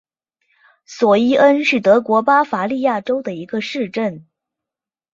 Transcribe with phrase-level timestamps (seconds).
[0.83, 4.25] 索伊恩是德国巴伐利亚州的一个市镇。